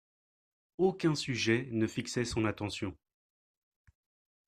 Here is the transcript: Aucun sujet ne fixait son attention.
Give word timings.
Aucun 0.79 1.13
sujet 1.13 1.67
ne 1.73 1.85
fixait 1.85 2.25
son 2.25 2.45
attention. 2.45 2.97